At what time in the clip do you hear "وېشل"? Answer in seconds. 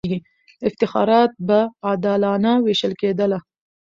2.65-2.93